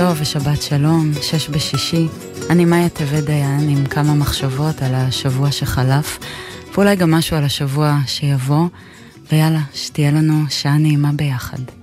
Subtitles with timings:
[0.00, 2.08] טוב ושבת שלום, שש בשישי.
[2.50, 6.18] אני מאיה טבת דיין עם כמה מחשבות על השבוע שחלף,
[6.74, 8.68] ואולי גם משהו על השבוע שיבוא,
[9.32, 11.79] ויאללה, שתהיה לנו שעה נעימה ביחד.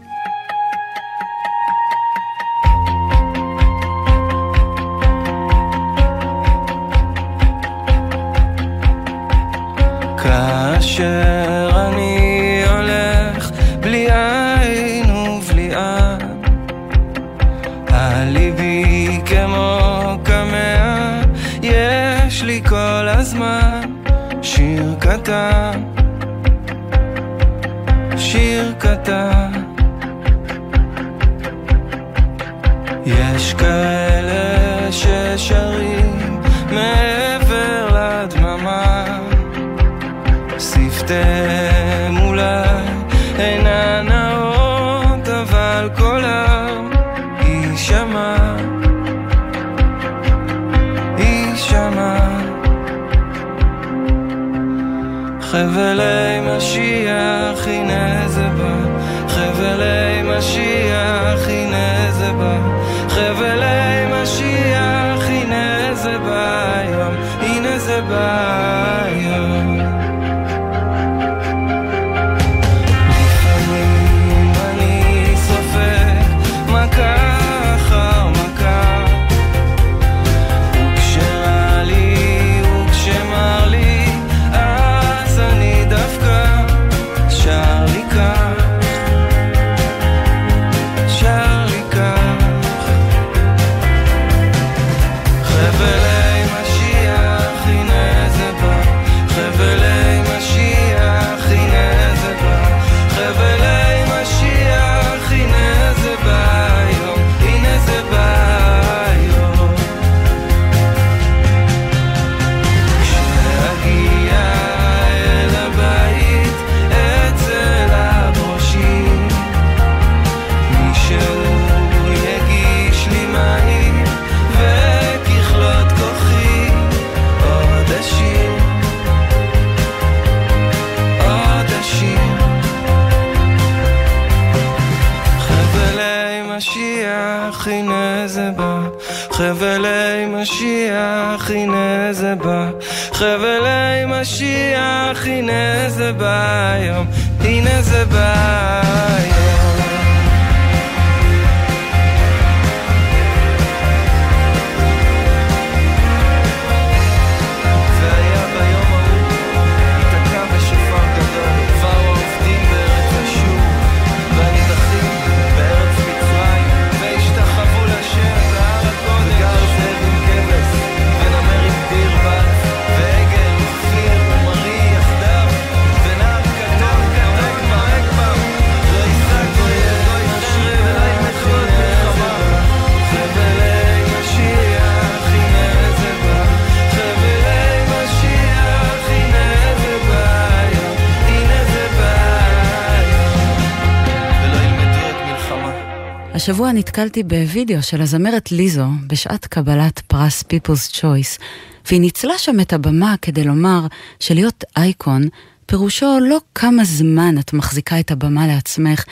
[196.38, 201.42] השבוע נתקלתי בווידאו של הזמרת ליזו בשעת קבלת פרס People's Choice,
[201.88, 203.88] והיא ניצלה שם את הבמה כדי לומר
[204.20, 205.24] שלהיות אייקון
[205.66, 209.06] פירושו לא כמה זמן את מחזיקה את הבמה לעצמך,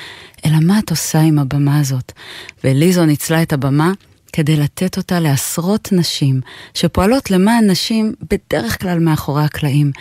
[0.46, 2.12] אלא מה את עושה עם הבמה הזאת.
[2.64, 3.91] וליזו ניצלה את הבמה
[4.34, 6.41] כדי לתת אותה לעשרות נשים
[6.74, 9.91] שפועלות למען נשים בדרך כלל מאחורי הקלעים,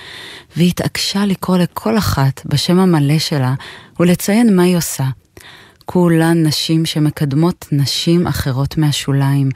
[0.56, 3.54] והיא התעקשה לקרוא לכל אחת בשם המלא שלה
[4.00, 5.04] ולציין מה היא עושה.
[5.84, 9.48] כולן נשים שמקדמות נשים אחרות מהשוליים,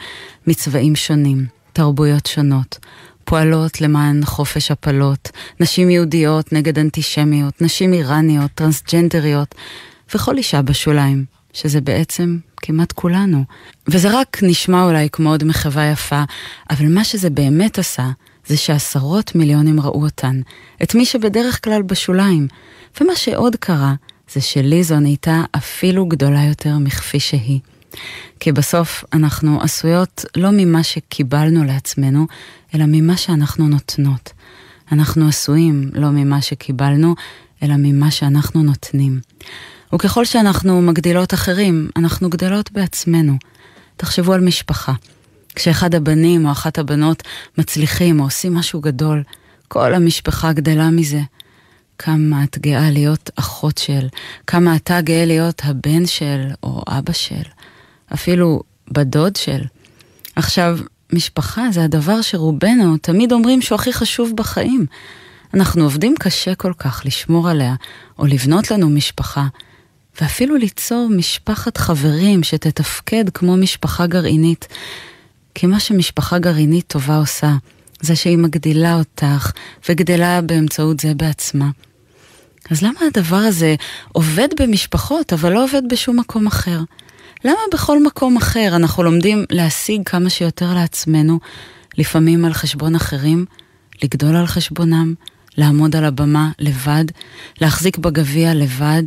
[0.46, 2.78] מצבעים שונים, תרבויות שונות,
[3.24, 5.30] פועלות למען חופש הפלות,
[5.60, 9.54] נשים יהודיות נגד אנטישמיות, נשים איראניות, טרנסג'נדריות,
[10.14, 13.44] וכל אישה בשוליים, שזה בעצם כמעט כולנו.
[13.88, 16.22] וזה רק נשמע אולי כמו עוד מחווה יפה,
[16.70, 18.10] אבל מה שזה באמת עשה,
[18.46, 20.40] זה שעשרות מיליונים ראו אותן,
[20.82, 22.48] את מי שבדרך כלל בשוליים.
[23.00, 23.94] ומה שעוד קרה,
[24.32, 27.60] זה שליזו נהייתה אפילו גדולה יותר מכפי שהיא.
[28.40, 32.26] כי בסוף אנחנו עשויות לא ממה שקיבלנו לעצמנו,
[32.74, 34.32] אלא ממה שאנחנו נותנות.
[34.92, 37.14] אנחנו עשויים לא ממה שקיבלנו,
[37.62, 39.20] אלא ממה שאנחנו נותנים.
[39.94, 43.36] וככל שאנחנו מגדילות אחרים, אנחנו גדלות בעצמנו.
[43.96, 44.92] תחשבו על משפחה.
[45.54, 47.22] כשאחד הבנים או אחת הבנות
[47.58, 49.22] מצליחים או עושים משהו גדול,
[49.68, 51.20] כל המשפחה גדלה מזה.
[51.98, 54.08] כמה את גאה להיות אחות של,
[54.46, 57.42] כמה אתה גאה להיות הבן של או אבא של.
[58.14, 59.60] אפילו בת דוד של.
[60.36, 60.78] עכשיו,
[61.12, 64.86] משפחה זה הדבר שרובנו תמיד אומרים שהוא הכי חשוב בחיים.
[65.54, 67.74] אנחנו עובדים קשה כל כך לשמור עליה,
[68.18, 69.46] או לבנות לנו משפחה,
[70.20, 74.68] ואפילו ליצור משפחת חברים שתתפקד כמו משפחה גרעינית.
[75.54, 77.52] כי מה שמשפחה גרעינית טובה עושה,
[78.00, 79.52] זה שהיא מגדילה אותך,
[79.88, 81.70] וגדלה באמצעות זה בעצמה.
[82.70, 83.74] אז למה הדבר הזה
[84.12, 86.80] עובד במשפחות, אבל לא עובד בשום מקום אחר?
[87.44, 91.38] למה בכל מקום אחר אנחנו לומדים להשיג כמה שיותר לעצמנו,
[91.98, 93.44] לפעמים על חשבון אחרים,
[94.02, 95.14] לגדול על חשבונם,
[95.56, 97.04] לעמוד על הבמה לבד,
[97.60, 99.02] להחזיק בגביע לבד,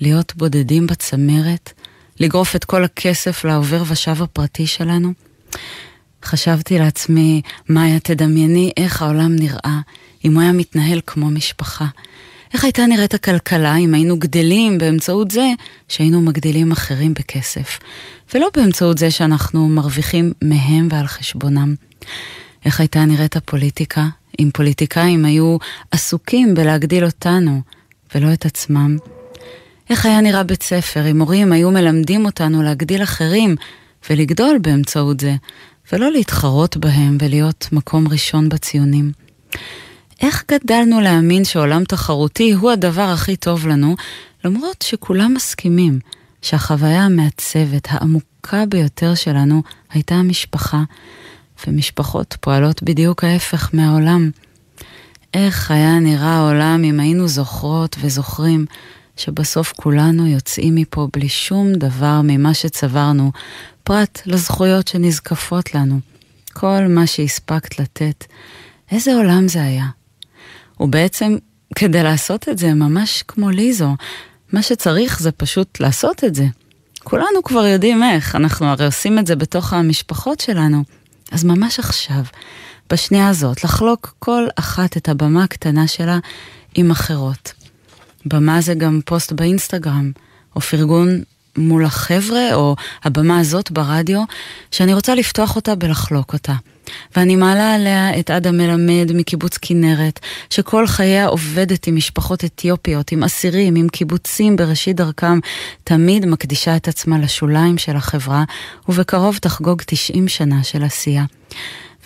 [0.00, 1.72] להיות בודדים בצמרת,
[2.20, 5.12] לגרוף את כל הכסף לעובר ושב הפרטי שלנו?
[6.24, 9.80] חשבתי לעצמי, מאיה, תדמייני איך העולם נראה
[10.24, 11.86] אם הוא היה מתנהל כמו משפחה.
[12.54, 15.52] איך הייתה נראית הכלכלה אם היינו גדלים באמצעות זה
[15.88, 17.78] שהיינו מגדילים אחרים בכסף,
[18.34, 21.74] ולא באמצעות זה שאנחנו מרוויחים מהם ועל חשבונם.
[22.64, 24.06] איך הייתה נראית הפוליטיקה
[24.40, 25.56] אם פוליטיקאים היו
[25.90, 27.60] עסוקים בלהגדיל אותנו
[28.14, 28.96] ולא את עצמם?
[29.90, 33.56] איך היה נראה בית ספר אם מורים היו מלמדים אותנו להגדיל אחרים
[34.10, 35.34] ולגדול באמצעות זה,
[35.92, 39.12] ולא להתחרות בהם ולהיות מקום ראשון בציונים?
[40.24, 43.96] איך גדלנו להאמין שעולם תחרותי הוא הדבר הכי טוב לנו,
[44.44, 45.98] למרות שכולם מסכימים
[46.42, 50.82] שהחוויה המעצבת, העמוקה ביותר שלנו, הייתה המשפחה,
[51.66, 54.30] ומשפחות פועלות בדיוק ההפך מהעולם.
[55.34, 58.66] איך היה נראה העולם אם היינו זוכרות וזוכרים
[59.16, 63.32] שבסוף כולנו יוצאים מפה בלי שום דבר ממה שצברנו,
[63.82, 66.00] פרט לזכויות שנזקפות לנו.
[66.52, 68.24] כל מה שהספקת לתת.
[68.90, 69.86] איזה עולם זה היה?
[70.80, 71.36] ובעצם
[71.74, 73.96] כדי לעשות את זה ממש כמו ליזו,
[74.52, 76.46] מה שצריך זה פשוט לעשות את זה.
[77.04, 80.84] כולנו כבר יודעים איך, אנחנו הרי עושים את זה בתוך המשפחות שלנו.
[81.32, 82.22] אז ממש עכשיו,
[82.92, 86.18] בשנייה הזאת, לחלוק כל אחת את הבמה הקטנה שלה
[86.74, 87.52] עם אחרות.
[88.26, 90.12] במה זה גם פוסט באינסטגרם,
[90.56, 91.22] או פרגון
[91.58, 94.22] מול החבר'ה, או הבמה הזאת ברדיו,
[94.70, 96.52] שאני רוצה לפתוח אותה ולחלוק אותה.
[97.16, 100.20] ואני מעלה עליה את עדה מלמד מקיבוץ כנרת,
[100.50, 105.38] שכל חייה עובדת עם משפחות אתיופיות, עם אסירים, עם קיבוצים בראשית דרכם,
[105.84, 108.44] תמיד מקדישה את עצמה לשוליים של החברה,
[108.88, 111.24] ובקרוב תחגוג 90 שנה של עשייה.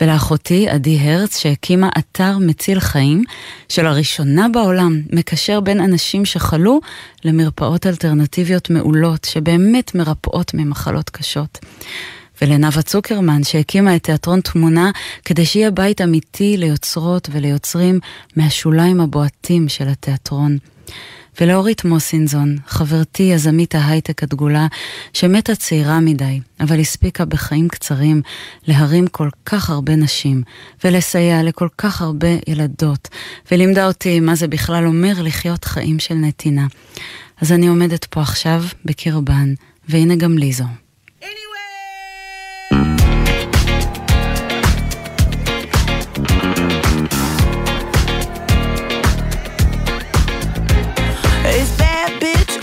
[0.01, 3.25] ולאחותי עדי הרץ שהקימה אתר מציל חיים,
[3.69, 6.81] שלראשונה בעולם מקשר בין אנשים שחלו
[7.25, 11.59] למרפאות אלטרנטיביות מעולות, שבאמת מרפאות ממחלות קשות.
[12.43, 14.91] ולנאוה צוקרמן שהקימה את תיאטרון תמונה
[15.25, 18.01] כדי שיהיה בית אמיתי ליוצרות וליוצרים
[18.37, 20.59] מהשוליים הבועטים של התיאטרון.
[21.41, 24.67] ולאורית מוסינזון, חברתי יזמית ההייטק הדגולה,
[25.13, 28.23] שמתה צעירה מדי, אבל הספיקה בחיים קצרים
[28.67, 30.43] להרים כל כך הרבה נשים,
[30.85, 33.09] ולסייע לכל כך הרבה ילדות,
[33.51, 36.67] ולימדה אותי מה זה בכלל אומר לחיות חיים של נתינה.
[37.41, 39.55] אז אני עומדת פה עכשיו בקרבן,
[39.89, 40.88] והנה גם ליזו.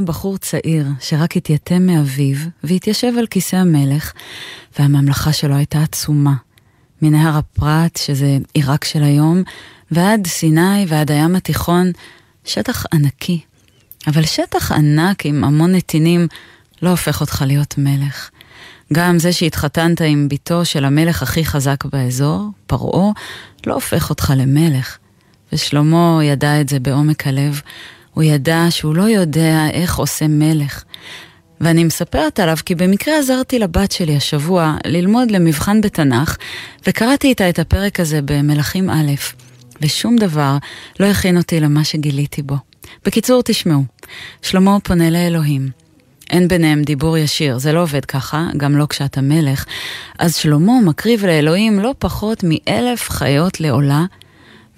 [0.00, 4.12] בחור צעיר שרק התייתם מאביו והתיישב על כיסא המלך,
[4.78, 6.34] והממלכה שלו הייתה עצומה.
[7.02, 9.42] מנהר הפרת, שזה עיראק של היום,
[9.90, 11.92] ועד סיני ועד הים התיכון,
[12.44, 13.40] שטח ענקי.
[14.06, 16.28] אבל שטח ענק עם המון נתינים
[16.82, 18.30] לא הופך אותך להיות מלך.
[18.92, 23.12] גם זה שהתחתנת עם בתו של המלך הכי חזק באזור, פרעה,
[23.66, 24.98] לא הופך אותך למלך.
[25.52, 27.60] ושלמה ידע את זה בעומק הלב.
[28.18, 30.84] הוא ידע שהוא לא יודע איך עושה מלך.
[31.60, 36.36] ואני מספרת עליו כי במקרה עזרתי לבת שלי השבוע ללמוד למבחן בתנ"ך,
[36.86, 39.12] וקראתי איתה את הפרק הזה במלכים א',
[39.82, 40.56] ושום דבר
[41.00, 42.56] לא הכין אותי למה שגיליתי בו.
[43.04, 43.84] בקיצור, תשמעו,
[44.42, 45.70] שלמה פונה לאלוהים.
[46.30, 49.64] אין ביניהם דיבור ישיר, זה לא עובד ככה, גם לא כשאתה מלך.
[50.18, 54.04] אז שלמה מקריב לאלוהים לא פחות מאלף חיות לעולה,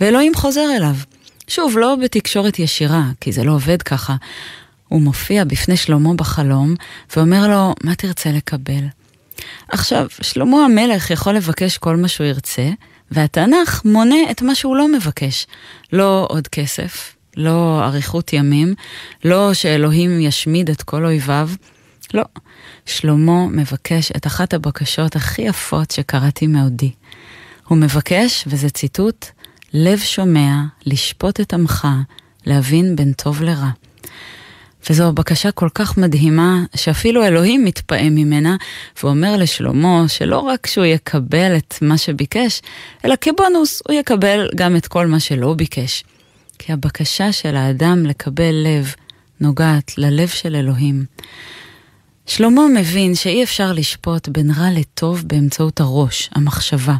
[0.01, 0.95] ואלוהים חוזר אליו.
[1.51, 4.17] שוב, לא בתקשורת ישירה, כי זה לא עובד ככה.
[4.89, 6.75] הוא מופיע בפני שלמה בחלום,
[7.17, 8.85] ואומר לו, מה תרצה לקבל?
[9.69, 12.71] עכשיו, שלמה המלך יכול לבקש כל מה שהוא ירצה,
[13.11, 15.47] והתנ"ך מונה את מה שהוא לא מבקש.
[15.93, 18.75] לא עוד כסף, לא אריכות ימים,
[19.25, 21.51] לא שאלוהים ישמיד את כל אויביו,
[22.15, 22.25] לא.
[22.87, 26.91] שלמה מבקש את אחת הבקשות הכי יפות שקראתי מעודי.
[27.69, 29.27] הוא מבקש, וזה ציטוט,
[29.73, 31.89] לב שומע, לשפוט את עמך,
[32.47, 33.71] להבין בין טוב לרע.
[34.91, 38.57] וזו בקשה כל כך מדהימה, שאפילו אלוהים מתפעם ממנה,
[39.03, 42.63] ואומר לשלמה שלא רק שהוא יקבל את מה שביקש,
[43.05, 46.05] אלא כבונוס הוא יקבל גם את כל מה שלא ביקש.
[46.59, 48.95] כי הבקשה של האדם לקבל לב
[49.41, 51.05] נוגעת ללב של אלוהים.
[52.27, 56.95] שלמה מבין שאי אפשר לשפוט בין רע לטוב באמצעות הראש, המחשבה,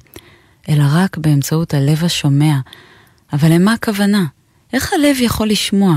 [0.71, 2.55] אלא רק באמצעות הלב השומע.
[3.33, 4.25] אבל למה הכוונה?
[4.73, 5.97] איך הלב יכול לשמוע?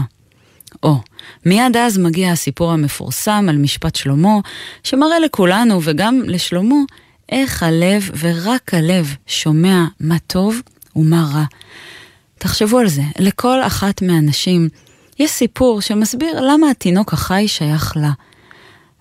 [0.84, 1.00] או,
[1.46, 4.40] מיד אז מגיע הסיפור המפורסם על משפט שלמה,
[4.84, 6.76] שמראה לכולנו וגם לשלמה
[7.30, 10.62] איך הלב ורק הלב שומע מה טוב
[10.96, 11.44] ומה רע.
[12.38, 14.70] תחשבו על זה, לכל אחת מהנשים
[15.20, 18.12] יש סיפור שמסביר למה התינוק החי שייך לה.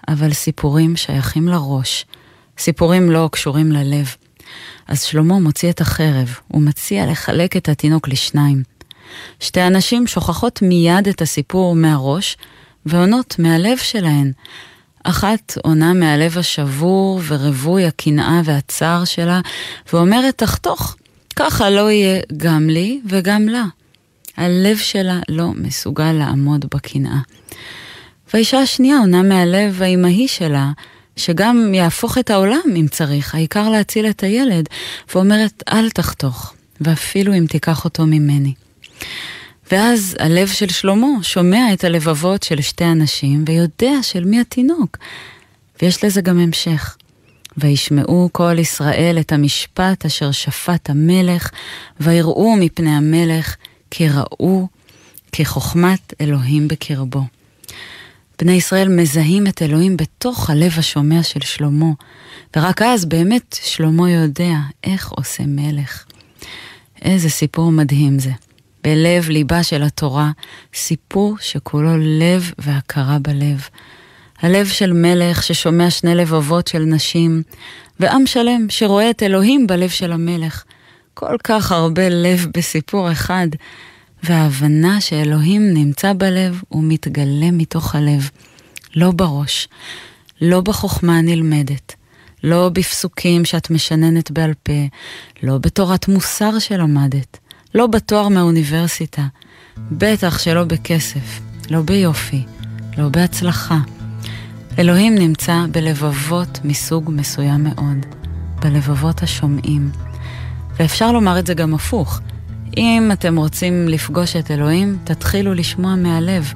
[0.08, 2.06] אבל סיפורים שייכים לראש,
[2.58, 4.14] סיפורים לא קשורים ללב.
[4.88, 8.62] אז שלמה מוציא את החרב, הוא מציע לחלק את התינוק לשניים.
[9.40, 12.36] שתי הנשים שוכחות מיד את הסיפור מהראש,
[12.86, 14.32] ועונות מהלב שלהן.
[15.04, 19.40] אחת עונה מהלב השבור ורווי הקנאה והצער שלה,
[19.92, 20.96] ואומרת, תחתוך,
[21.36, 23.64] ככה לא יהיה גם לי וגם לה.
[24.36, 27.18] הלב שלה לא מסוגל לעמוד בקנאה.
[28.32, 30.70] והאישה השנייה עונה מהלב האימהי שלה,
[31.16, 34.68] שגם יהפוך את העולם אם צריך, העיקר להציל את הילד,
[35.14, 38.54] ואומרת, אל תחתוך, ואפילו אם תיקח אותו ממני.
[39.72, 44.96] ואז הלב של שלמה שומע את הלבבות של שתי הנשים ויודע של מי התינוק.
[45.82, 46.96] ויש לזה גם המשך.
[47.56, 51.50] וישמעו כל ישראל את המשפט אשר שפט המלך,
[52.00, 53.56] ויראו מפני המלך,
[53.90, 54.68] כי ראו
[55.32, 57.22] כחוכמת אלוהים בקרבו.
[58.44, 61.86] בני ישראל מזהים את אלוהים בתוך הלב השומע של שלמה,
[62.56, 66.04] ורק אז באמת שלמה יודע איך עושה מלך.
[67.02, 68.30] איזה סיפור מדהים זה.
[68.84, 70.30] בלב ליבה של התורה,
[70.74, 73.68] סיפור שכולו לב והכרה בלב.
[74.40, 77.42] הלב של מלך ששומע שני לבבות של נשים,
[78.00, 80.64] ועם שלם שרואה את אלוהים בלב של המלך.
[81.14, 83.48] כל כך הרבה לב בסיפור אחד,
[84.22, 88.30] וההבנה שאלוהים נמצא בלב ומתגלה מתוך הלב,
[88.96, 89.68] לא בראש,
[90.40, 91.94] לא בחוכמה הנלמדת,
[92.44, 94.86] לא בפסוקים שאת משננת בעל פה,
[95.42, 97.38] לא בתורת מוסר שלמדת,
[97.74, 99.22] לא בתואר מהאוניברסיטה,
[99.92, 102.42] בטח שלא בכסף, לא ביופי,
[102.98, 103.78] לא בהצלחה.
[104.78, 108.06] אלוהים נמצא בלבבות מסוג מסוים מאוד,
[108.60, 109.90] בלבבות השומעים.
[110.78, 112.20] ואפשר לומר את זה גם הפוך.
[112.76, 116.54] אם אתם רוצים לפגוש את אלוהים, תתחילו לשמוע מהלב.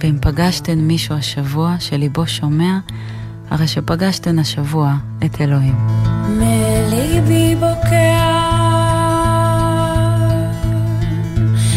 [0.00, 2.78] ואם פגשתן מישהו השבוע שליבו שומע,
[3.50, 5.76] הרי שפגשתן השבוע את אלוהים.
[6.28, 8.26] מליבי בוקע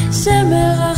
[0.10, 0.92] זמר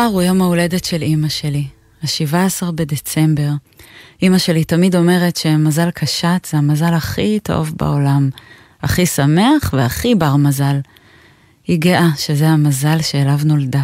[0.00, 1.64] מחר הוא יום ההולדת של אימא שלי,
[2.02, 3.50] ה-17 בדצמבר.
[4.22, 8.30] אימא שלי תמיד אומרת שמזל קשת זה המזל הכי טוב בעולם,
[8.82, 10.80] הכי שמח והכי בר מזל.
[11.66, 13.82] היא גאה שזה המזל שאליו נולדה.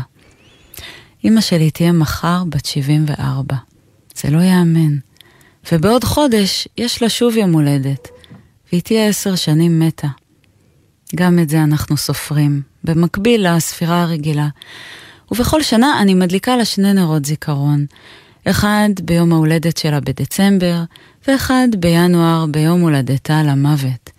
[1.25, 3.57] אימא שלי תהיה מחר בת 74.
[4.17, 4.97] זה לא ייאמן.
[5.73, 8.09] ובעוד חודש יש לה שוב יום הולדת,
[8.73, 10.09] והיא תהיה עשר שנים מתה.
[11.17, 14.49] גם את זה אנחנו סופרים, במקביל לספירה הרגילה.
[15.31, 17.87] ובכל שנה אני מדליקה לה שני נרות זיכרון.
[18.45, 20.83] אחד ביום ההולדת שלה בדצמבר,
[21.29, 24.11] ואחד בינואר ביום הולדתה למוות.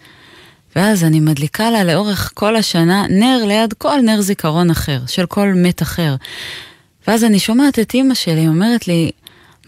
[0.75, 5.53] ואז אני מדליקה לה לאורך כל השנה נר ליד כל נר זיכרון אחר, של כל
[5.55, 6.15] מת אחר.
[7.07, 9.11] ואז אני שומעת את אימא שלי אומרת לי,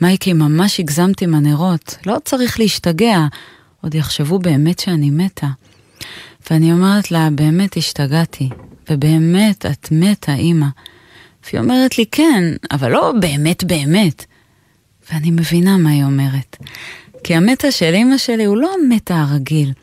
[0.02, 3.20] מייקי, ממש הגזמת עם הנרות, לא צריך להשתגע,
[3.82, 5.48] עוד יחשבו באמת שאני מתה.
[6.52, 8.50] ואני אומרת לה, באמת השתגעתי,
[8.90, 10.68] ובאמת את מתה, אימא.
[11.46, 14.26] והיא אומרת לי, כן, אבל לא באמת באמת.
[15.12, 16.58] ואני מבינה מה היא אומרת.
[17.24, 19.74] כי המטה של אימא שלי הוא לא המטה הרגיל.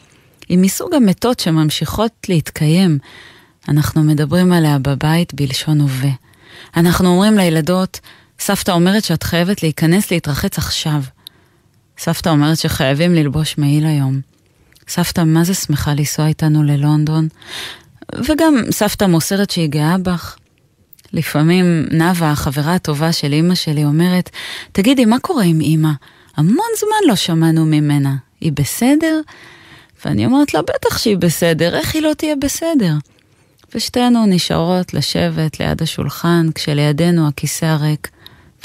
[0.48, 2.98] היא מסוג המתות שממשיכות להתקיים.
[3.68, 6.10] אנחנו מדברים עליה בבית בלשון הווה.
[6.76, 8.00] אנחנו אומרים לילדות,
[8.40, 11.02] סבתא אומרת שאת חייבת להיכנס להתרחץ עכשיו.
[11.98, 14.20] סבתא אומרת שחייבים ללבוש מעיל היום.
[14.88, 17.28] סבתא מה זה שמחה לנסוע איתנו ללונדון,
[18.24, 20.36] וגם סבתא מוסרת שהיא גאה בך.
[21.12, 24.30] לפעמים נאוה, החברה הטובה של אימא שלי, אומרת,
[24.72, 25.90] תגידי, מה קורה עם אימא?
[26.36, 28.16] המון זמן לא שמענו ממנה.
[28.40, 29.20] היא בסדר?
[30.04, 32.92] ואני אומרת לה, בטח שהיא בסדר, איך היא לא תהיה בסדר?
[33.74, 38.08] ושתינו נשארות לשבת ליד השולחן, כשלידינו הכיסא הריק,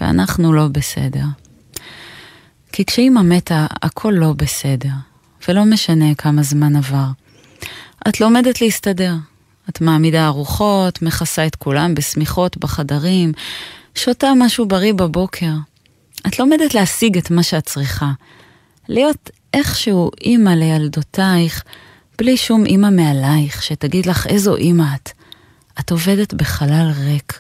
[0.02, 1.26] ואנחנו לא בסדר.
[2.72, 4.90] כי כשאימא מתה, הכל לא בסדר,
[5.48, 7.08] ולא משנה כמה זמן עבר.
[8.08, 9.14] את לומדת להסתדר.
[9.70, 13.32] את מעמידה ארוחות, מכסה את כולם בשמיכות בחדרים,
[13.96, 15.54] שותה משהו בריא בבוקר.
[16.28, 18.12] את לומדת להשיג את מה שאת צריכה.
[18.90, 21.64] להיות איכשהו אימא לילדותייך,
[22.18, 25.12] בלי שום אימא מעלייך שתגיד לך איזו אימא את.
[25.80, 27.40] את עובדת בחלל ריק.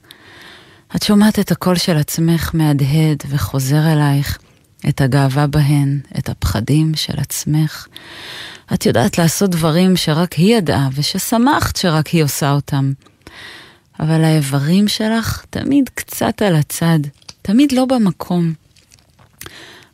[0.96, 4.38] את שומעת את הקול של עצמך מהדהד וחוזר אלייך,
[4.90, 7.88] את הגאווה בהן, את הפחדים של עצמך.
[8.74, 12.92] את יודעת לעשות דברים שרק היא ידעה וששמחת שרק היא עושה אותם.
[14.00, 17.00] אבל האיברים שלך תמיד קצת על הצד,
[17.42, 18.54] תמיד לא במקום.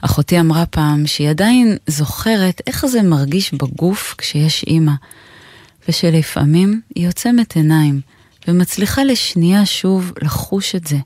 [0.02, 4.94] אחותי אמרה פעם שהיא עדיין זוכרת איך זה מרגיש בגוף כשיש אימא,
[5.90, 8.02] ושלפעמים היא עוצמת עיניים
[8.48, 10.98] ומצליחה לשנייה שוב לחוש את זה.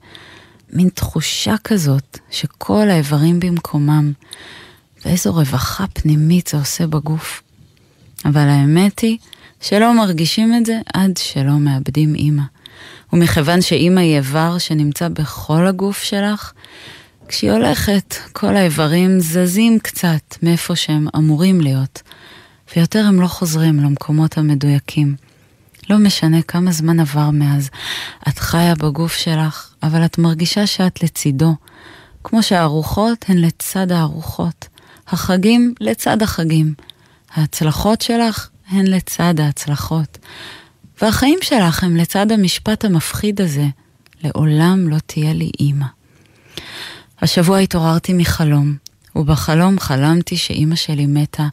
[0.73, 4.11] מין תחושה כזאת שכל האיברים במקומם,
[5.05, 7.41] ואיזו רווחה פנימית זה עושה בגוף.
[8.25, 9.17] אבל האמת היא
[9.61, 12.43] שלא מרגישים את זה עד שלא מאבדים אימא.
[13.13, 16.51] ומכיוון שאימא היא איבר שנמצא בכל הגוף שלך,
[17.27, 22.01] כשהיא הולכת, כל האיברים זזים קצת מאיפה שהם אמורים להיות,
[22.75, 25.15] ויותר הם לא חוזרים למקומות המדויקים.
[25.89, 27.69] לא משנה כמה זמן עבר מאז,
[28.27, 31.55] את חיה בגוף שלך, אבל את מרגישה שאת לצידו,
[32.23, 34.67] כמו שהארוחות הן לצד הארוחות,
[35.07, 36.73] החגים לצד החגים,
[37.33, 40.17] ההצלחות שלך הן לצד ההצלחות,
[41.01, 43.65] והחיים שלך הם לצד המשפט המפחיד הזה,
[44.23, 45.85] לעולם לא תהיה לי אימא.
[47.21, 48.75] השבוע התעוררתי מחלום,
[49.15, 51.47] ובחלום חלמתי שאימא שלי מתה,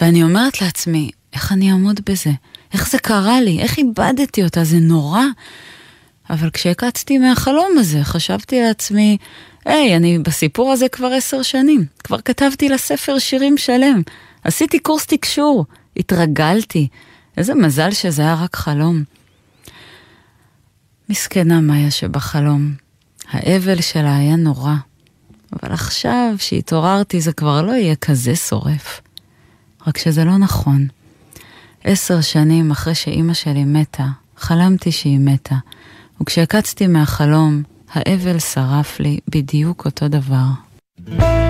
[0.00, 2.30] ואני אומרת לעצמי, איך אני אעמוד בזה?
[2.72, 3.60] איך זה קרה לי?
[3.60, 4.64] איך איבדתי אותה?
[4.64, 5.22] זה נורא.
[6.30, 9.16] אבל כשהקצתי מהחלום הזה, חשבתי לעצמי,
[9.64, 11.84] היי, אני בסיפור הזה כבר עשר שנים.
[12.04, 14.02] כבר כתבתי לספר שירים שלם.
[14.44, 15.64] עשיתי קורס תקשור.
[15.96, 16.88] התרגלתי.
[17.36, 19.02] איזה מזל שזה היה רק חלום.
[21.08, 22.72] מסכנה מאיה שבחלום.
[23.30, 24.74] האבל שלה היה נורא.
[25.52, 29.00] אבל עכשיו שהתעוררתי זה כבר לא יהיה כזה שורף.
[29.86, 30.86] רק שזה לא נכון.
[31.84, 35.54] עשר שנים אחרי שאימא שלי מתה, חלמתי שהיא מתה,
[36.20, 40.46] וכשהקצתי מהחלום, האבל שרף לי בדיוק אותו דבר.
[41.06, 41.47] הנשמה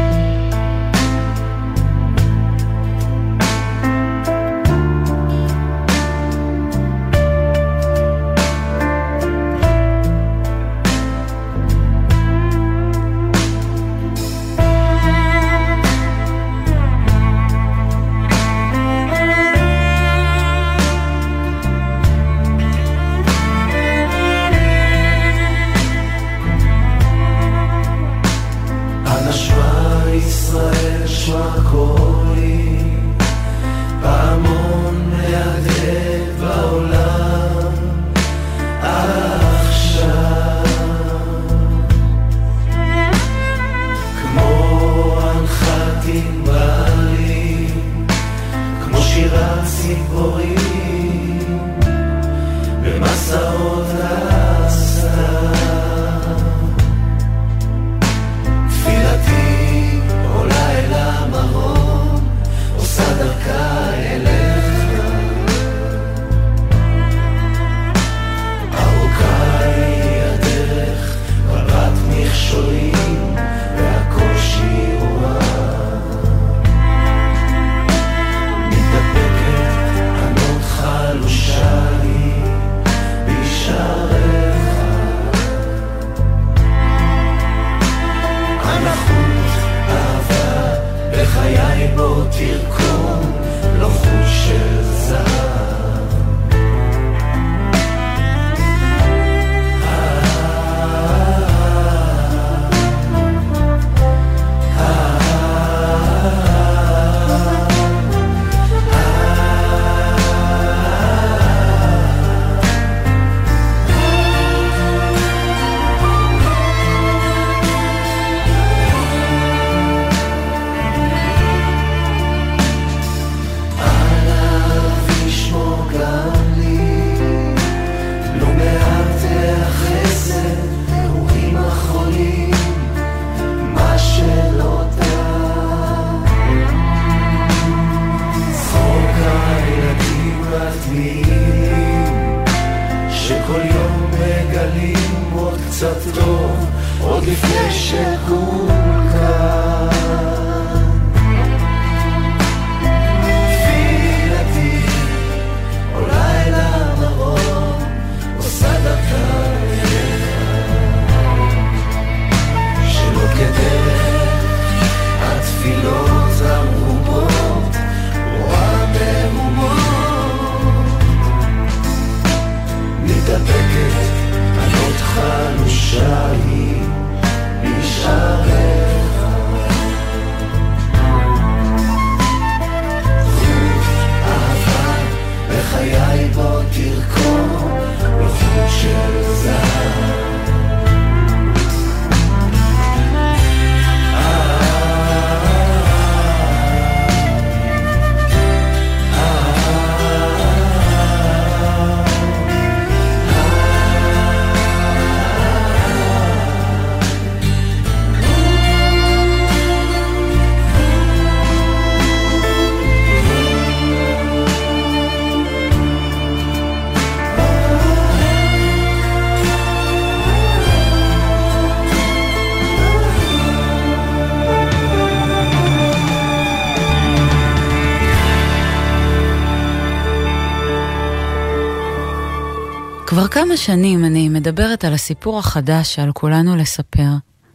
[233.30, 237.10] כבר כמה שנים אני מדברת על הסיפור החדש שעל כולנו לספר,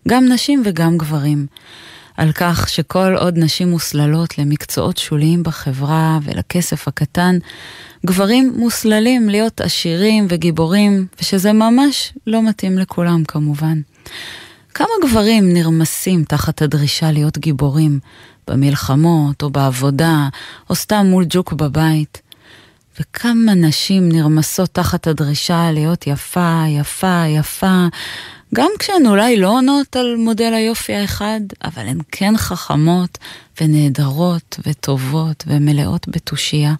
[0.07, 1.45] גם נשים וגם גברים.
[2.17, 7.38] על כך שכל עוד נשים מוסללות למקצועות שוליים בחברה ולכסף הקטן,
[8.05, 13.81] גברים מוסללים להיות עשירים וגיבורים, ושזה ממש לא מתאים לכולם כמובן.
[14.73, 17.99] כמה גברים נרמסים תחת הדרישה להיות גיבורים,
[18.47, 20.27] במלחמות או בעבודה,
[20.69, 22.22] או סתם מול ג'וק בבית.
[22.99, 27.86] וכמה נשים נרמסות תחת הדרישה להיות יפה, יפה, יפה,
[28.56, 33.17] גם כשהן אולי לא עונות על מודל היופי האחד, אבל הן כן חכמות
[33.62, 36.73] ונהדרות וטובות ומלאות בתושייה.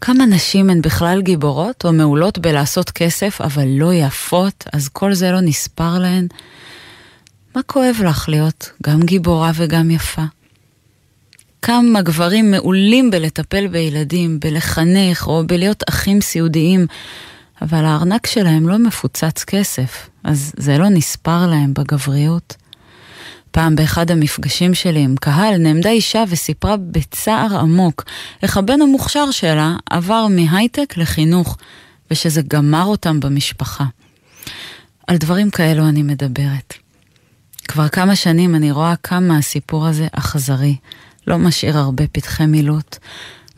[0.00, 5.32] כמה נשים הן בכלל גיבורות או מעולות בלעשות כסף, אבל לא יפות, אז כל זה
[5.32, 6.26] לא נספר להן?
[7.54, 10.22] מה כואב לך להיות גם גיבורה וגם יפה?
[11.62, 16.86] כמה גברים מעולים בלטפל בילדים, בלחנך או בלהיות אחים סיעודיים,
[17.62, 22.56] אבל הארנק שלהם לא מפוצץ כסף, אז זה לא נספר להם בגבריות.
[23.50, 28.04] פעם באחד המפגשים שלי עם קהל נעמדה אישה וסיפרה בצער עמוק
[28.42, 31.58] איך הבן המוכשר שלה עבר מהייטק לחינוך,
[32.10, 33.84] ושזה גמר אותם במשפחה.
[35.06, 36.74] על דברים כאלו אני מדברת.
[37.68, 40.76] כבר כמה שנים אני רואה כמה הסיפור הזה אכזרי,
[41.26, 42.96] לא משאיר הרבה פתחי מילוט.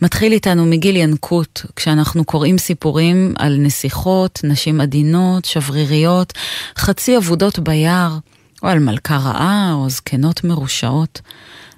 [0.02, 6.32] מתחיל איתנו מגיל ינקות, כשאנחנו קוראים סיפורים על נסיכות, נשים עדינות, שבריריות,
[6.78, 8.18] חצי אבודות ביער,
[8.62, 11.20] או על מלכה רעה, או זקנות מרושעות.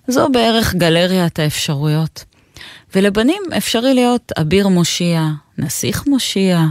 [0.08, 2.24] זו בערך גלריית האפשרויות.
[2.94, 6.64] ולבנים אפשרי להיות אביר מושיע, נסיך מושיע,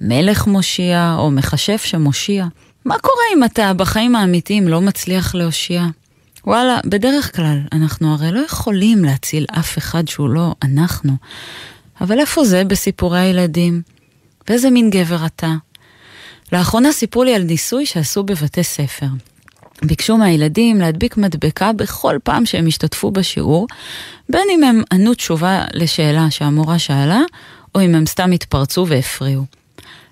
[0.00, 2.46] מלך מושיע, או מכשף שמושיע.
[2.84, 5.86] מה קורה אם אתה בחיים האמיתיים לא מצליח להושיע?
[6.46, 11.12] וואלה, בדרך כלל, אנחנו הרי לא יכולים להציל אף אחד שהוא לא אנחנו.
[12.00, 13.82] אבל איפה זה בסיפורי הילדים?
[14.48, 15.54] ואיזה מין גבר אתה?
[16.52, 19.06] לאחרונה סיפרו לי על ניסוי שעשו בבתי ספר.
[19.82, 23.66] ביקשו מהילדים להדביק מדבקה בכל פעם שהם השתתפו בשיעור,
[24.28, 27.20] בין אם הם ענו תשובה לשאלה שהמורה שאלה,
[27.74, 29.44] או אם הם סתם התפרצו והפריעו.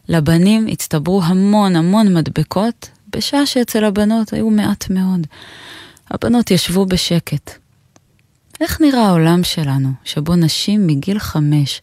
[0.08, 5.26] לבנים הצטברו המון המון מדבקות, בשעה שאצל הבנות היו מעט מאוד.
[6.10, 7.50] הבנות ישבו בשקט.
[8.60, 11.80] איך נראה העולם שלנו, שבו נשים מגיל חמש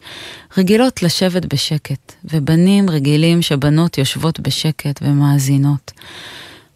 [0.56, 5.92] רגילות לשבת בשקט, ובנים רגילים שבנות יושבות בשקט ומאזינות?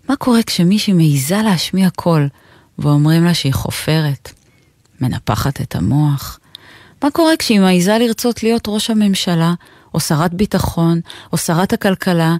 [0.08, 2.28] מה קורה כשמישהי מעיזה להשמיע קול,
[2.78, 4.32] ואומרים לה שהיא חופרת,
[5.00, 6.38] מנפחת את המוח?
[7.02, 9.54] מה קורה כשהיא מעיזה לרצות להיות ראש הממשלה,
[9.94, 11.00] או שרת ביטחון,
[11.32, 12.36] או שרת הכלכלה,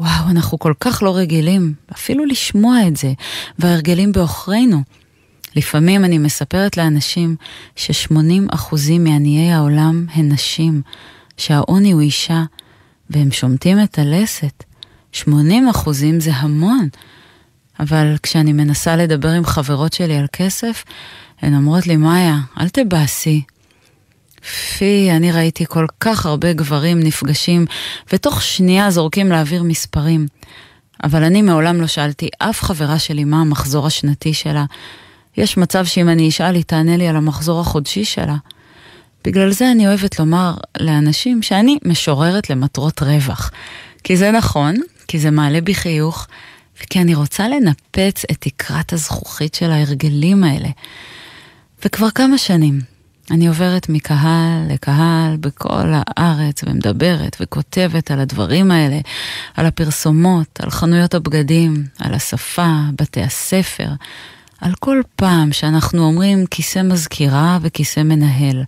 [0.00, 3.12] וואו, אנחנו כל כך לא רגילים, אפילו לשמוע את זה,
[3.58, 4.82] וההרגלים בעוכרינו.
[5.56, 7.36] לפעמים אני מספרת לאנשים
[7.76, 10.82] ש-80% מעניי העולם הן נשים,
[11.36, 12.42] שהעוני הוא אישה,
[13.10, 14.64] והם שומטים את הלסת.
[15.14, 15.24] 80%
[16.18, 16.88] זה המון.
[17.80, 20.84] אבל כשאני מנסה לדבר עם חברות שלי על כסף,
[21.40, 23.42] הן אומרות לי, מאיה, אל תבאסי,
[24.78, 27.66] פי, אני ראיתי כל כך הרבה גברים נפגשים,
[28.12, 30.26] ותוך שנייה זורקים לאוויר מספרים.
[31.04, 34.64] אבל אני מעולם לא שאלתי אף חברה שלי מה המחזור השנתי שלה.
[35.36, 38.36] יש מצב שאם אני אשאל, היא תענה לי על המחזור החודשי שלה.
[39.24, 43.50] בגלל זה אני אוהבת לומר לאנשים שאני משוררת למטרות רווח.
[44.04, 44.74] כי זה נכון,
[45.08, 46.26] כי זה מעלה בי חיוך,
[46.82, 50.68] וכי אני רוצה לנפץ את תקרת הזכוכית של ההרגלים האלה.
[51.84, 52.95] וכבר כמה שנים
[53.30, 58.98] אני עוברת מקהל לקהל בכל הארץ ומדברת וכותבת על הדברים האלה,
[59.54, 63.88] על הפרסומות, על חנויות הבגדים, על השפה, בתי הספר,
[64.60, 68.64] על כל פעם שאנחנו אומרים כיסא מזכירה וכיסא מנהל,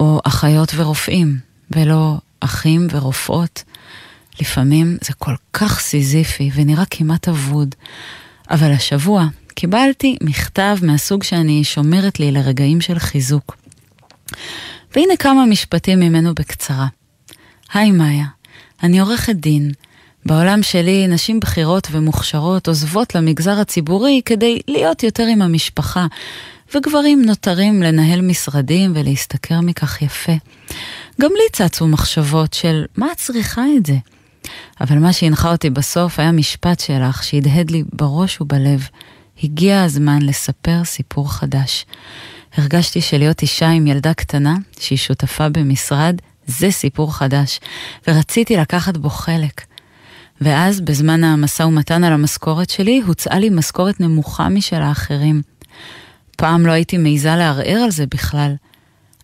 [0.00, 1.38] או אחיות ורופאים,
[1.70, 3.62] ולא אחים ורופאות.
[4.40, 7.74] לפעמים זה כל כך סיזיפי ונראה כמעט אבוד.
[8.50, 13.59] אבל השבוע קיבלתי מכתב מהסוג שאני שומרת לי לרגעים של חיזוק.
[14.94, 16.86] והנה כמה משפטים ממנו בקצרה.
[17.72, 18.26] היי מאיה,
[18.82, 19.72] אני עורכת דין.
[20.26, 26.06] בעולם שלי נשים בכירות ומוכשרות עוזבות למגזר הציבורי כדי להיות יותר עם המשפחה,
[26.74, 30.32] וגברים נותרים לנהל משרדים ולהשתכר מכך יפה.
[31.20, 33.96] גם לי צצו מחשבות של מה את צריכה את זה?
[34.80, 38.88] אבל מה שהנחה אותי בסוף היה משפט שלך שהדהד לי בראש ובלב.
[39.42, 41.86] הגיע הזמן לספר סיפור חדש.
[42.56, 47.60] הרגשתי שלהיות אישה עם ילדה קטנה, שהיא שותפה במשרד, זה סיפור חדש,
[48.08, 49.60] ורציתי לקחת בו חלק.
[50.40, 55.42] ואז, בזמן המשא ומתן על המשכורת שלי, הוצעה לי משכורת נמוכה משל האחרים.
[56.36, 58.54] פעם לא הייתי מעיזה לערער על זה בכלל.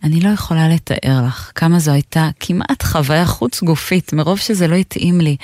[0.03, 4.75] אני לא יכולה לתאר לך כמה זו הייתה כמעט חוויה חוץ גופית, מרוב שזה לא
[4.75, 5.37] התאים לי.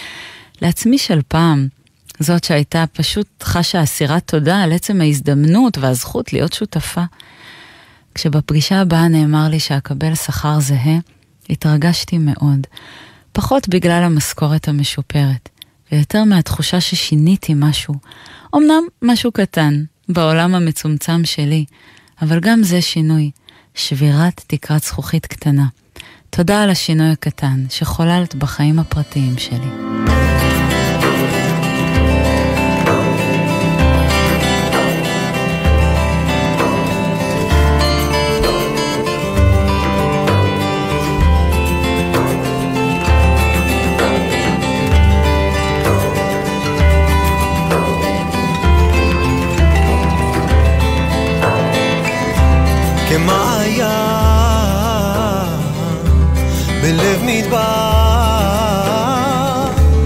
[0.61, 1.67] לעצמי של פעם,
[2.19, 7.03] זאת שהייתה פשוט חשה אסירת תודה על עצם ההזדמנות והזכות להיות שותפה.
[8.15, 10.97] כשבפגישה הבאה נאמר לי שאקבל שכר זהה,
[11.49, 12.67] התרגשתי מאוד.
[13.31, 15.49] פחות בגלל המשכורת המשופרת,
[15.91, 17.93] ויותר מהתחושה ששיניתי משהו.
[18.55, 21.65] אמנם משהו קטן, בעולם המצומצם שלי,
[22.21, 23.31] אבל גם זה שינוי,
[23.75, 25.65] שבירת תקרת זכוכית קטנה.
[26.29, 29.69] תודה על השינוי הקטן שחוללת בחיים הפרטיים שלי.
[53.13, 53.87] כמעיין
[56.81, 57.59] בלב מדבר.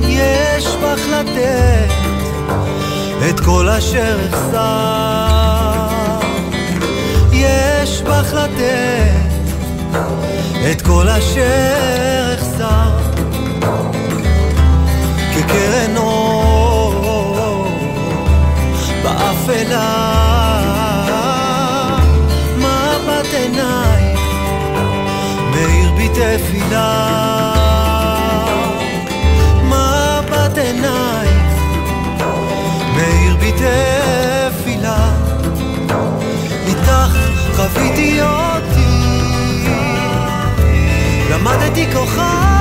[0.07, 1.91] יש בך לתת
[3.29, 5.87] את כל אשר אחסר.
[7.31, 9.11] יש בך לתת
[10.71, 12.89] את כל אשר אחסר.
[15.35, 17.67] כקרן אור
[19.03, 20.26] באפלה
[26.37, 27.53] תפילה
[29.63, 31.53] מבט עינייך
[32.95, 35.09] מאיר בי תפילה.
[36.67, 37.17] איתך
[37.55, 39.67] חוויתי אותי
[41.31, 42.56] למדתי כוחה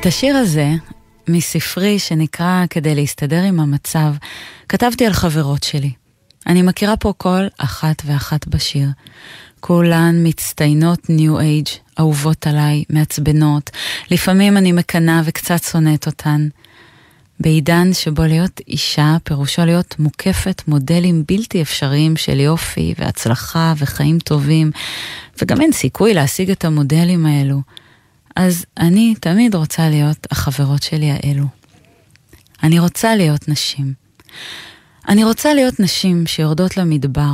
[0.00, 0.72] את השיר הזה,
[1.28, 4.14] מספרי שנקרא "כדי להסתדר עם המצב",
[4.68, 5.90] כתבתי על חברות שלי.
[6.46, 8.88] אני מכירה פה כל אחת ואחת בשיר.
[9.60, 11.66] כולן מצטיינות ניו אייג',
[11.98, 13.70] אהובות עליי, מעצבנות.
[14.10, 16.48] לפעמים אני מקנאה וקצת שונאת אותן.
[17.40, 24.70] בעידן שבו להיות אישה פירושו להיות מוקפת מודלים בלתי אפשריים של יופי והצלחה וחיים טובים,
[25.42, 27.60] וגם אין סיכוי להשיג את המודלים האלו.
[28.36, 31.44] אז אני תמיד רוצה להיות החברות שלי האלו.
[32.62, 33.94] אני רוצה להיות נשים.
[35.08, 37.32] אני רוצה להיות נשים שיורדות למדבר,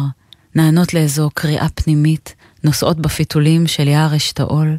[0.54, 2.34] נענות לאיזו קריאה פנימית,
[2.64, 4.78] נוסעות בפיתולים של יער אשתאול,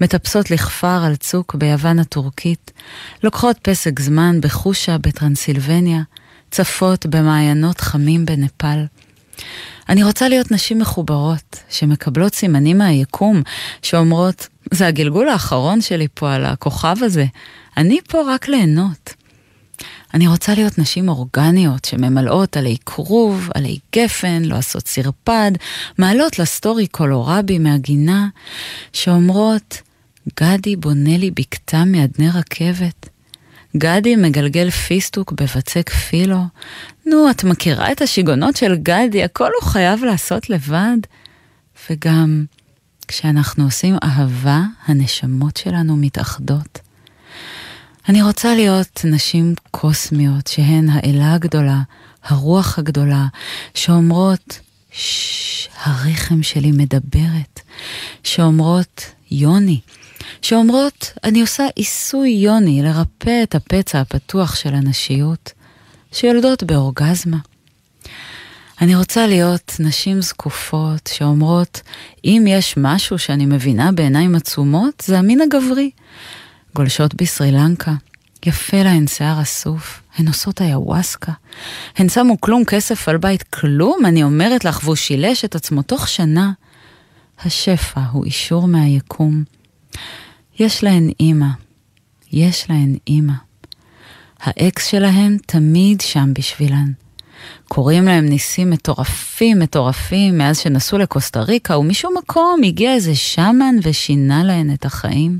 [0.00, 2.72] מטפסות לכפר על צוק ביוון הטורקית,
[3.22, 6.02] לוקחות פסק זמן בחושה בטרנסילבניה,
[6.50, 8.84] צפות במעיינות חמים בנפאל.
[9.88, 13.42] אני רוצה להיות נשים מחוברות, שמקבלות סימנים מהיקום,
[13.82, 17.24] שאומרות, זה הגלגול האחרון שלי פה על הכוכב הזה,
[17.76, 19.14] אני פה רק ליהנות.
[20.14, 25.52] אני רוצה להיות נשים אורגניות שממלאות עלי כרוב, עלי גפן, לא עשות סרפד,
[25.98, 28.28] מעלות לסטורי קולורבי מהגינה,
[28.92, 29.82] שאומרות,
[30.40, 33.08] גדי בונה לי בקתה מאדני רכבת.
[33.76, 36.42] גדי מגלגל פיסטוק בבצק פילו.
[37.06, 40.96] נו, את מכירה את השיגעונות של גדי, הכל הוא חייב לעשות לבד.
[41.90, 42.44] וגם,
[43.08, 46.78] כשאנחנו עושים אהבה, הנשמות שלנו מתאחדות.
[48.08, 51.80] אני רוצה להיות נשים קוסמיות, שהן האלה הגדולה,
[52.24, 53.26] הרוח הגדולה,
[53.74, 54.60] שאומרות,
[54.92, 57.60] ששש, הרחם שלי מדברת,
[58.24, 59.80] שאומרות, יוני,
[60.42, 65.52] שאומרות, אני עושה עיסוי יוני לרפא את הפצע הפתוח של הנשיות,
[66.12, 67.38] שיולדות באורגזמה.
[68.80, 71.80] אני רוצה להיות נשים זקופות שאומרות,
[72.24, 75.90] אם יש משהו שאני מבינה בעיניים עצומות, זה המין הגברי.
[76.74, 77.94] גולשות בסרי לנקה,
[78.46, 81.32] יפה להן שיער אסוף, הן עושות איוואסקה.
[81.96, 86.08] הן שמו כלום כסף על בית, כלום, אני אומרת לך, והוא שילש את עצמו תוך
[86.08, 86.52] שנה.
[87.44, 89.44] השפע הוא אישור מהיקום.
[90.58, 91.46] יש להן אימא,
[92.32, 93.32] יש להן אימא.
[94.40, 96.92] האקס שלהן תמיד שם בשבילן.
[97.68, 104.44] קוראים להם ניסים מטורפים מטורפים מאז שנסעו לקוסטה ריקה, ומשום מקום הגיע איזה שמן ושינה
[104.44, 105.38] להן את החיים.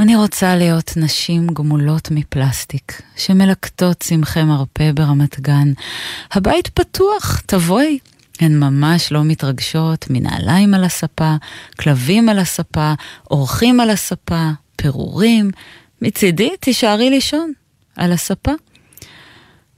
[0.00, 5.72] אני רוצה להיות נשים גמולות מפלסטיק, שמלקטות צמחי מרפא ברמת גן.
[6.32, 7.98] הבית פתוח, תבואי.
[8.40, 11.34] הן ממש לא מתרגשות מנעליים על הספה,
[11.80, 12.92] כלבים על הספה,
[13.30, 15.50] אורחים על הספה, פירורים.
[16.02, 17.52] מצידי, תישארי לישון
[17.96, 18.52] על הספה.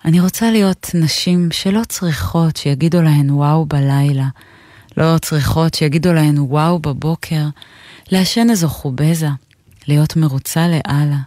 [0.05, 4.27] אני רוצה להיות נשים שלא צריכות שיגידו להן וואו בלילה,
[4.97, 7.45] לא צריכות שיגידו להן וואו בבוקר,
[8.11, 9.29] לעשן איזו חובזה,
[9.89, 11.19] להיות מרוצה לאללה,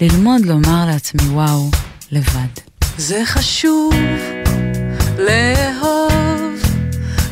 [0.00, 1.70] ללמוד לומר לעצמי וואו
[2.12, 2.60] לבד.
[2.98, 3.94] זה חשוב
[5.18, 6.09] לאהוב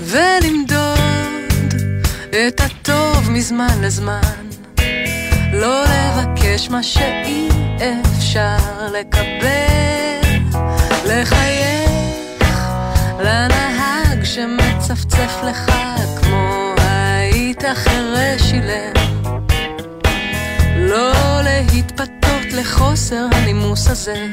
[0.08, 1.72] ולמדוד
[2.30, 4.20] את הטוב מזמן לזמן,
[5.52, 7.48] לא לבקש מה שאי
[7.78, 8.56] אפשר
[8.92, 10.38] לקבל,
[11.06, 12.68] לחייך
[13.20, 15.72] לנהג שמצפצף לך
[16.22, 18.92] כמו היית חירש אילם.
[20.76, 24.26] לא להתפתות לחוסר הנימוס הזה.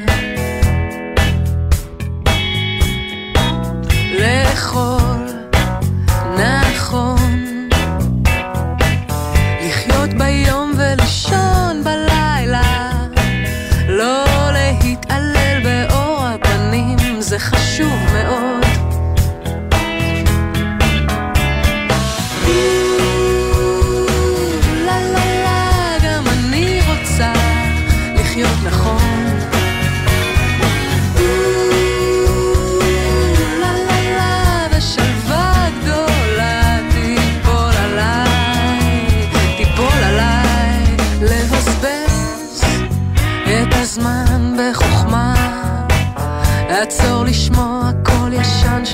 [4.19, 5.26] לאכול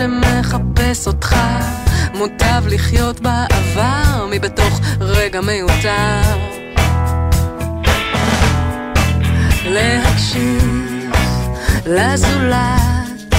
[0.01, 1.35] שמחפש אותך,
[2.13, 6.21] מוטב לחיות בעבר מבתוך רגע מיותר.
[9.65, 11.11] להקשיב
[11.85, 13.35] לזולת,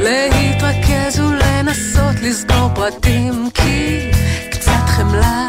[0.00, 4.10] להתרכז ולנסות לסגור פרטים, כי
[4.50, 5.48] קצת חמלה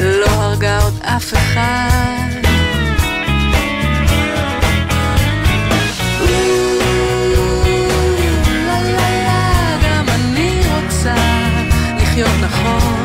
[0.00, 2.02] לא הרגה עוד אף אחד.
[12.52, 13.01] נכון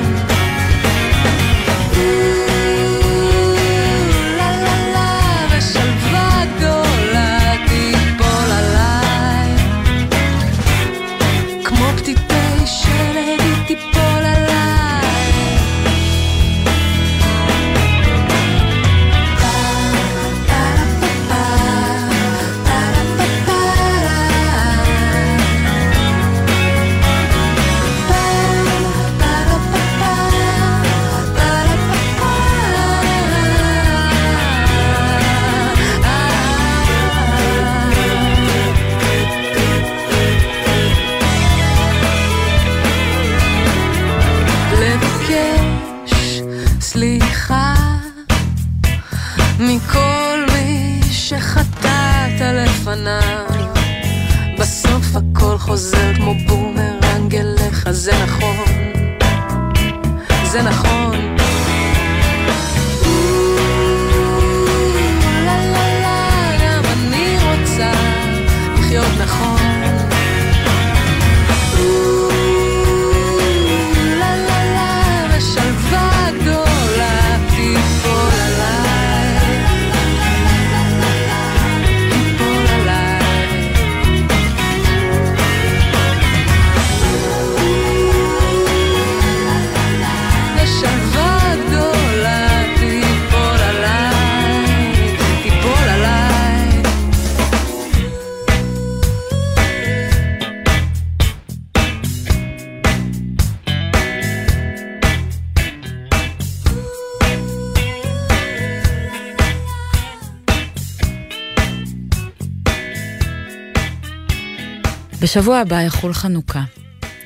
[115.38, 116.64] בשבוע הבא יחול חנוכה.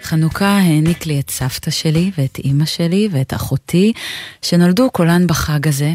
[0.04, 3.94] חנוכה העניק לי את סבתא שלי ואת אימא שלי ואת אחותי,
[4.42, 5.94] שנולדו כולן בחג הזה,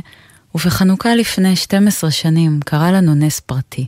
[0.55, 3.87] ובחנוכה לפני 12 שנים קרה לנו נס פרטי.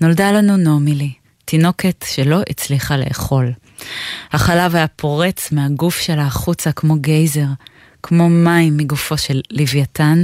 [0.00, 1.12] נולדה לנו נעמילי,
[1.44, 3.52] תינוקת שלא הצליחה לאכול.
[4.32, 7.48] החלב היה פורץ מהגוף שלה החוצה כמו גייזר,
[8.02, 10.22] כמו מים מגופו של לוויתן,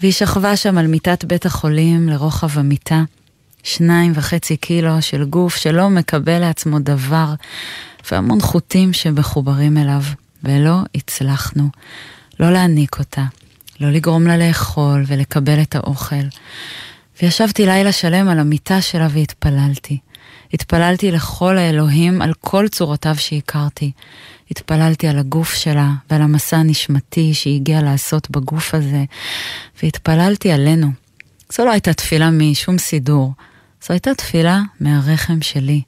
[0.00, 3.02] והיא שכבה שם על מיטת בית החולים לרוחב המיטה.
[3.62, 7.34] שניים וחצי קילו של גוף שלא מקבל לעצמו דבר,
[8.10, 10.02] והמון חוטים שמחוברים אליו,
[10.44, 11.68] ולא הצלחנו
[12.40, 13.24] לא להניק אותה,
[13.80, 16.24] לא לגרום לה לאכול ולקבל את האוכל.
[17.22, 19.98] וישבתי לילה שלם על המיטה שלה והתפללתי.
[20.52, 23.92] התפללתי לכל האלוהים על כל צורותיו שהכרתי.
[24.50, 29.04] התפללתי על הגוף שלה ועל המסע הנשמתי שהיא הגיעה לעשות בגוף הזה,
[29.82, 30.86] והתפללתי עלינו.
[31.52, 33.32] זו לא הייתה תפילה משום סידור.
[33.82, 35.82] זו הייתה תפילה מהרחם שלי,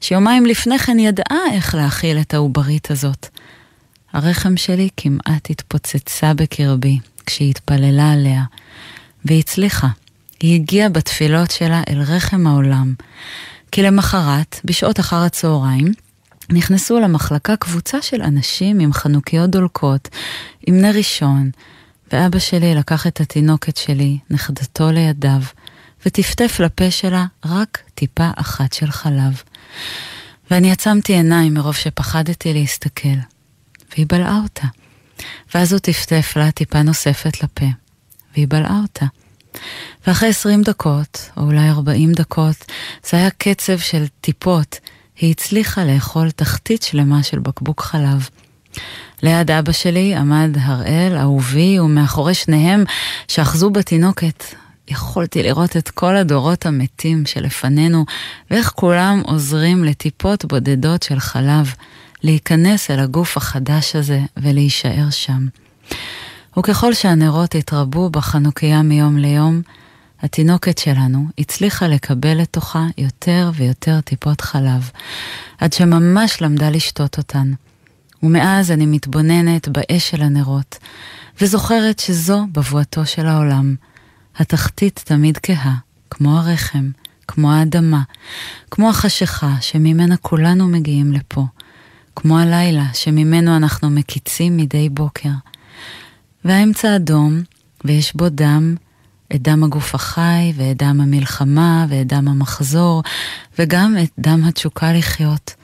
[0.00, 3.28] שיומיים לפני כן ידעה איך להכיל את העוברית הזאת.
[4.12, 8.42] הרחם שלי כמעט התפוצצה בקרבי כשהיא התפללה עליה,
[9.24, 9.88] והיא הצליחה.
[10.40, 12.94] היא הגיעה בתפילות שלה אל רחם העולם.
[13.72, 15.92] כי למחרת, בשעות אחר הצהריים,
[16.50, 20.08] נכנסו למחלקה קבוצה של אנשים עם חנוכיות דולקות,
[20.66, 21.50] עם נר ראשון,
[22.12, 25.40] ואבא שלי לקח את התינוקת שלי, נכדתו לידיו,
[26.06, 29.42] וטפטף לפה שלה רק טיפה אחת של חלב.
[30.50, 33.18] ואני עצמתי עיניים מרוב שפחדתי להסתכל.
[33.90, 34.66] והיא בלעה אותה.
[35.54, 37.66] ואז הוא טפטף לה טיפה נוספת לפה,
[38.34, 39.06] והיא בלעה אותה.
[40.06, 42.64] ואחרי עשרים דקות, או אולי ארבעים דקות,
[43.10, 44.78] זה היה קצב של טיפות,
[45.16, 48.28] היא הצליחה לאכול תחתית שלמה של בקבוק חלב.
[49.22, 52.84] ליד אבא שלי עמד הראל, אהובי, ומאחורי שניהם
[53.28, 54.44] שאחזו בתינוקת
[54.88, 58.04] יכולתי לראות את כל הדורות המתים שלפנינו,
[58.50, 61.74] ואיך כולם עוזרים לטיפות בודדות של חלב
[62.22, 65.46] להיכנס אל הגוף החדש הזה ולהישאר שם.
[66.58, 69.62] וככל שהנרות התרבו בחנוכיה מיום ליום,
[70.20, 74.90] התינוקת שלנו הצליחה לקבל לתוכה יותר ויותר טיפות חלב,
[75.58, 77.52] עד שממש למדה לשתות אותן.
[78.22, 80.78] ומאז אני מתבוננת באש של הנרות,
[81.40, 83.74] וזוכרת שזו בבואתו של העולם.
[84.38, 85.74] התחתית תמיד כהה,
[86.10, 86.90] כמו הרחם,
[87.28, 88.02] כמו האדמה,
[88.70, 91.46] כמו החשיכה שממנה כולנו מגיעים לפה,
[92.16, 95.30] כמו הלילה שממנו אנחנו מקיצים מדי בוקר.
[96.44, 97.42] והאמצע אדום,
[97.84, 98.74] ויש בו דם,
[99.34, 103.02] את דם הגוף החי, ואת דם המלחמה, ואת דם המחזור,
[103.58, 105.54] וגם את דם התשוקה לחיות.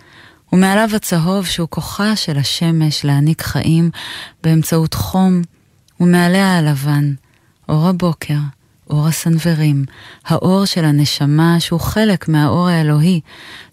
[0.52, 3.90] ומעליו הצהוב שהוא כוחה של השמש להעניק חיים
[4.42, 5.42] באמצעות חום,
[6.00, 7.14] ומעליה הלבן,
[7.68, 8.38] אור הבוקר,
[8.92, 9.84] אור הסנוורים,
[10.24, 13.20] האור של הנשמה שהוא חלק מהאור האלוהי,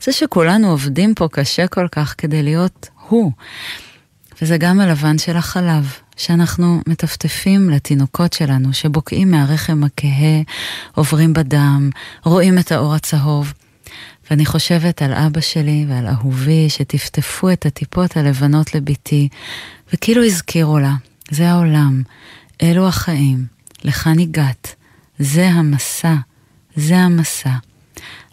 [0.04, 3.32] זה שכולנו עובדים פה קשה כל כך כדי להיות הוא.
[4.42, 10.42] וזה גם הלבן של החלב, שאנחנו מטפטפים לתינוקות שלנו, שבוקעים מהרחם הכהה,
[10.96, 11.90] עוברים בדם,
[12.26, 13.54] רואים את האור הצהוב.
[14.32, 19.30] ואני חושבת על אבא שלי ועל אהובי שטפטפו את הטיפות הלבנות לביתי,
[19.94, 20.94] וכאילו הזכירו לה,
[21.32, 22.04] זה העולם,
[22.62, 23.46] אלו החיים,
[23.84, 24.76] לכאן הגעת,
[25.20, 26.16] זה המסע,
[26.76, 27.54] זה המסע.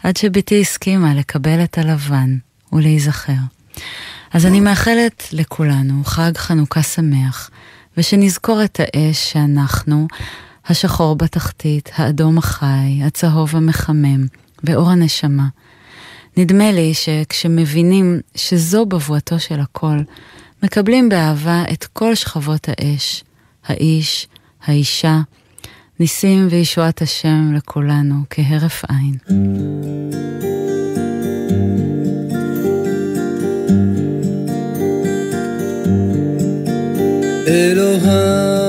[0.03, 2.37] עד שבתי הסכימה לקבל את הלבן
[2.73, 3.33] ולהיזכר.
[4.33, 7.49] אז אני מאחלת לכולנו חג חנוכה שמח,
[7.97, 10.07] ושנזכור את האש שאנחנו,
[10.65, 14.25] השחור בתחתית, האדום החי, הצהוב המחמם,
[14.63, 15.47] ואור הנשמה.
[16.37, 19.97] נדמה לי שכשמבינים שזו בבואתו של הכל,
[20.63, 23.23] מקבלים באהבה את כל שכבות האש,
[23.65, 24.27] האיש,
[24.65, 25.19] האישה,
[25.99, 29.17] ניסים וישועת השם לכולנו כהרף עין.
[37.47, 38.67] אלוהי,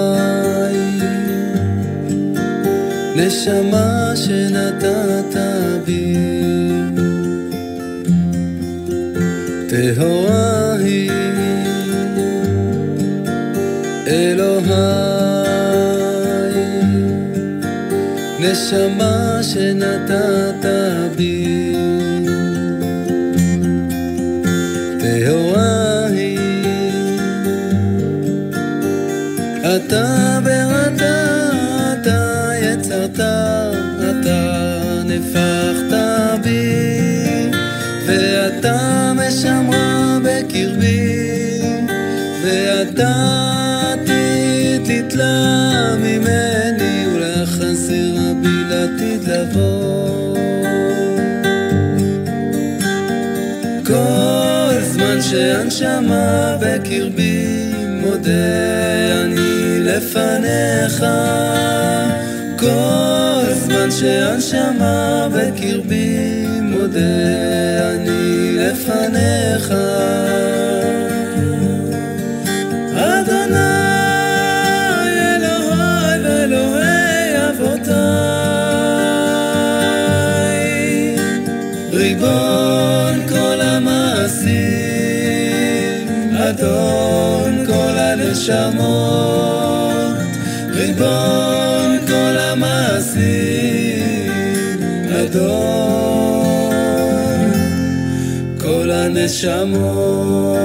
[3.17, 5.37] נשמה שנתת
[5.87, 6.15] בי,
[9.69, 10.28] טהורה
[18.51, 20.69] נשמה שנתת
[21.17, 21.75] בי,
[25.01, 26.39] טהורה היא,
[29.77, 31.03] אתה בראת,
[31.93, 33.21] אתה יצרת,
[34.11, 34.73] אתה
[35.05, 35.93] נפחת
[36.43, 37.51] בי,
[38.07, 41.63] ואתה משמרה בקרבי,
[42.43, 43.13] ואתה
[43.93, 46.58] עתיד לתלה ממני,
[55.31, 61.05] שהנשמה בקרבי מודה אני לפניך.
[62.59, 67.01] כל זמן שהנשמה בקרבי מודה
[67.95, 69.75] אני לפניך
[86.59, 89.49] אדון כל הנשמות,
[90.71, 93.23] ריבון כל המעשים,
[95.11, 96.73] אדון
[98.61, 100.59] כל הנשמות.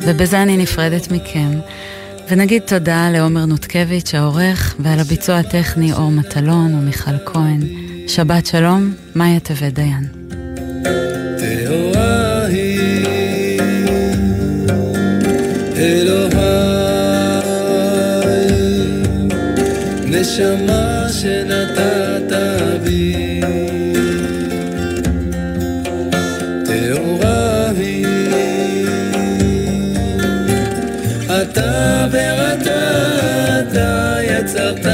[0.00, 1.50] ובזה אני נפרדת מכם.
[2.30, 7.60] ונגיד תודה לעומר נותקביץ' העורך, ועל הביצוע הטכני אור מטלון ומיכל כהן.
[8.08, 10.17] שבת שלום, מאיה טבת דיין.
[20.38, 22.32] נשמה שנתת
[22.84, 23.40] בי.
[26.64, 28.06] טהורה היא,
[31.26, 34.86] אתה בראת, אתה יצרת,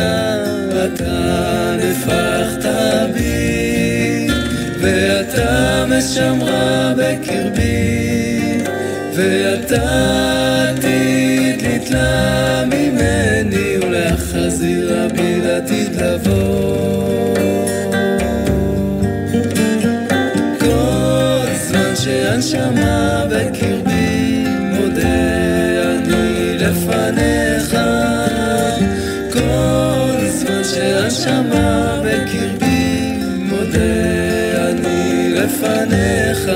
[0.85, 2.67] אתה נפחת
[3.15, 4.29] בי,
[4.81, 8.59] ואתה משמרה בקרבי,
[9.15, 9.83] ואתה
[10.71, 11.15] עתיד
[12.65, 12.84] ממני,
[14.65, 17.35] ולהחזירה בי לעתיד לבוא.
[20.59, 25.05] כל זמן שהנשמה בקרבי מודה
[25.95, 27.77] אני לפניך
[29.33, 36.51] כל זמן שהנשמה בקרבי מודה אני לפניך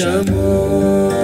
[0.00, 1.23] ריבון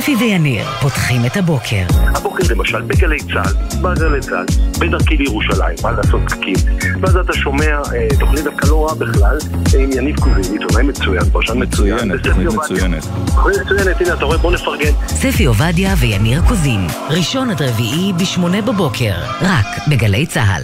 [0.00, 1.84] ספי ויניר פותחים את הבוקר.
[1.90, 4.46] הבוקר למשל בגלי צה"ל, בגלי צה"ל,
[4.80, 6.54] בדרכי לירושלים, מה לעשות פקקים,
[7.00, 9.38] ואז אתה שומע אה, תוכנית דווקא לא רעה בכלל,
[9.74, 12.74] אה, עם יניב קוזין, עיתונאי מצוין, פרשן מצוין, תוכנית עובדיה.
[12.74, 13.04] מצוינת.
[13.26, 14.92] תוכנית מצוינת, הנה אתה רואה, בוא נפרגן.
[15.06, 20.62] ספי עובדיה ויניר קוזין, ראשון עד רביעי בשמונה בבוקר, רק בגלי צה"ל.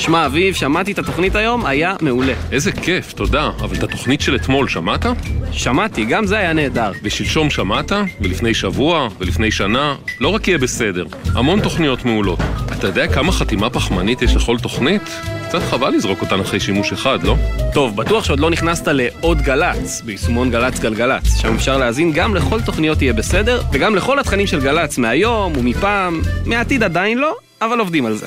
[0.00, 2.32] שמע, אביב, שמעתי את התוכנית היום, היה מעולה.
[2.52, 3.50] איזה כיף, תודה.
[3.60, 5.06] אבל את התוכנית של אתמול שמעת?
[5.52, 6.92] שמעתי, גם זה היה נהדר.
[7.02, 7.92] ושלשום שמעת?
[8.20, 9.08] ולפני שבוע?
[9.18, 9.96] ולפני שנה?
[10.20, 12.38] לא רק יהיה בסדר, המון תוכניות מעולות.
[12.72, 15.02] אתה יודע כמה חתימה פחמנית יש לכל תוכנית?
[15.48, 17.36] קצת חבל לזרוק אותן אחרי שימוש אחד, לא?
[17.74, 21.36] טוב, בטוח שעוד לא נכנסת לעוד גל"צ, ביישומון גל"צ גלגלצ.
[21.36, 26.20] שם אפשר להאזין גם לכל תוכניות יהיה בסדר, וגם לכל התכנים של גל"צ מהיום ומפעם,
[26.46, 28.26] מהעתיד עדיין לא, אבל עובדים על זה.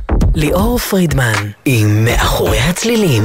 [0.35, 3.23] ליאור פרידמן עם מאחורי הצלילים.